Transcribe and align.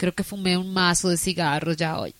Creo 0.00 0.14
que 0.14 0.24
fumé 0.24 0.56
un 0.56 0.72
mazo 0.72 1.10
de 1.10 1.18
cigarros 1.18 1.76
ya 1.76 2.00
hoy. 2.00 2.14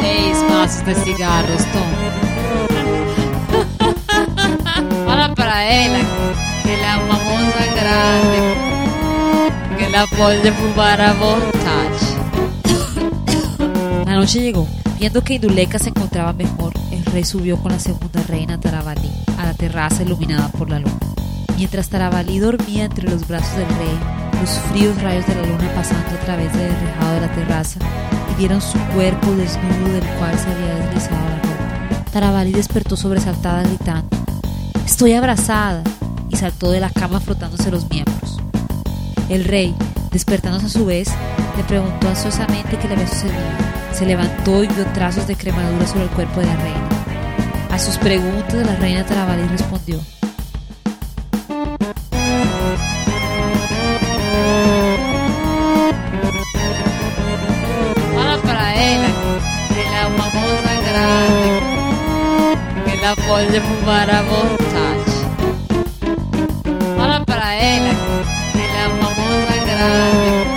Seis 0.00 0.38
mazos 0.48 0.86
de 0.86 0.94
cigarros, 0.94 1.66
Tom. 1.66 1.90
Fala 5.04 5.34
para 5.34 5.62
ela 5.62 5.98
que 6.62 6.72
uma 7.04 7.18
moça 7.28 7.66
grande, 7.78 8.40
que 9.76 9.84
ela 9.84 10.06
pode 10.16 10.50
fumar 10.52 10.98
à 10.98 11.12
vontade. 11.12 12.00
La 14.06 14.14
noche 14.14 14.40
llegó. 14.40 14.66
Viendo 15.00 15.24
que 15.24 15.32
Induleka 15.32 15.78
se 15.78 15.88
encontraba 15.88 16.34
mejor, 16.34 16.74
el 16.92 17.02
rey 17.06 17.24
subió 17.24 17.56
con 17.56 17.72
la 17.72 17.80
segunda 17.80 18.22
reina 18.24 18.60
Tarabalí 18.60 19.10
a 19.38 19.46
la 19.46 19.54
terraza 19.54 20.02
iluminada 20.02 20.48
por 20.50 20.68
la 20.68 20.78
luna. 20.78 20.98
Mientras 21.56 21.88
Tarabalí 21.88 22.38
dormía 22.38 22.84
entre 22.84 23.08
los 23.08 23.26
brazos 23.26 23.56
del 23.56 23.66
rey, 23.66 23.98
los 24.38 24.50
fríos 24.68 25.00
rayos 25.00 25.26
de 25.26 25.36
la 25.36 25.46
luna 25.46 25.72
pasando 25.74 26.06
a 26.06 26.20
través 26.26 26.52
del 26.52 26.78
rejado 26.78 27.14
de 27.14 27.20
la 27.22 27.32
terraza 27.32 27.80
y 28.30 28.38
vieron 28.38 28.60
su 28.60 28.78
cuerpo 28.94 29.30
desnudo 29.36 29.90
del 29.90 30.06
cual 30.18 30.38
se 30.38 30.50
había 30.50 30.74
deslizado 30.74 31.28
la 31.30 31.36
ropa. 31.36 32.04
Tarabalí 32.12 32.52
despertó 32.52 32.94
sobresaltada 32.94 33.62
gritando, 33.62 34.14
Estoy 34.84 35.14
abrazada, 35.14 35.82
y 36.28 36.36
saltó 36.36 36.70
de 36.70 36.80
la 36.80 36.90
cama 36.90 37.20
frotándose 37.20 37.70
los 37.70 37.88
miembros. 37.88 38.38
El 39.30 39.44
rey, 39.44 39.74
despertándose 40.12 40.66
a 40.66 40.68
su 40.68 40.84
vez, 40.84 41.08
le 41.56 41.64
preguntó 41.64 42.06
ansiosamente 42.06 42.76
qué 42.76 42.86
le 42.86 42.94
había 42.96 43.08
sucedido. 43.08 43.79
Se 43.92 44.06
levantó 44.06 44.64
y 44.64 44.66
vio 44.68 44.86
trazos 44.94 45.26
de 45.26 45.36
cremadura 45.36 45.86
sobre 45.86 46.04
el 46.04 46.10
cuerpo 46.10 46.40
de 46.40 46.46
la 46.46 46.56
reina. 46.56 46.88
A 47.70 47.78
sus 47.78 47.98
preguntas, 47.98 48.66
la 48.66 48.74
reina 48.76 49.04
Tarabalí 49.04 49.46
respondió. 49.48 50.00
Fala 58.14 58.38
para 58.42 58.74
ela 58.74 59.08
que 59.68 59.80
ela 59.80 59.96
é 59.96 60.06
uma 60.06 60.24
moça 60.24 60.74
grande, 60.88 61.60
que 62.84 62.90
ela 62.98 63.14
pode 63.16 63.60
fumar 63.60 64.10
à 64.10 64.22
vontade. 64.22 65.12
Fala 66.96 67.20
para 67.26 67.54
ela 67.54 67.94
que 68.52 68.58
ela 68.58 68.78
é 68.78 68.86
uma 68.88 69.10
moça 69.10 69.56
grande, 69.70 70.48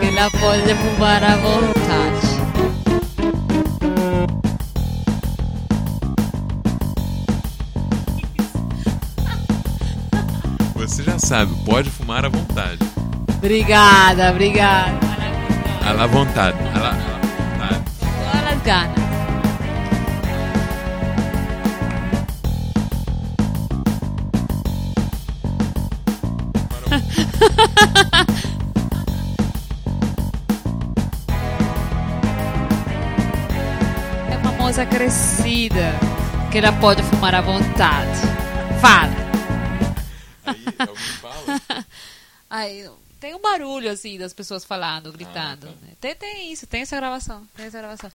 que 0.00 0.06
ela 0.08 0.30
pode 0.30 0.74
fumar 0.74 1.22
à 1.22 1.36
vontade. 1.36 1.71
Você 10.82 11.04
já 11.04 11.16
sabe, 11.16 11.54
pode 11.64 11.88
fumar 11.88 12.24
à 12.24 12.28
vontade. 12.28 12.80
Obrigada, 13.36 14.30
obrigada. 14.32 14.98
À 15.86 15.92
la 15.92 16.06
vontade. 16.08 16.58
À 16.74 16.78
la, 16.80 16.90
vontade. 16.90 17.84
Todas 18.00 18.44
las 18.44 18.62
ganas. 18.64 18.98
É 34.30 34.36
uma 34.36 34.52
moça 34.58 34.84
crescida 34.84 35.94
que 36.50 36.58
ela 36.58 36.72
pode 36.72 37.04
fumar 37.04 37.36
à 37.36 37.40
vontade. 37.40 38.20
Fala. 38.80 39.31
Aí 40.52 40.88
alguém 40.88 41.12
fala. 41.20 41.86
Aí, 42.48 42.90
tem 43.18 43.34
um 43.34 43.40
barulho 43.40 43.90
assim 43.90 44.18
das 44.18 44.32
pessoas 44.32 44.64
falando, 44.64 45.12
gritando. 45.12 45.68
tá. 45.68 45.72
né? 45.86 45.92
Tem, 46.00 46.14
tem 46.14 46.52
isso, 46.52 46.66
tem 46.66 46.82
essa 46.82 46.96
gravação. 46.96 47.46
Tem 47.54 47.66
essa 47.66 47.78
gravação. 47.78 48.10